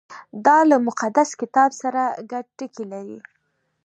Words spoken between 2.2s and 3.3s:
ګډ ټکي لري.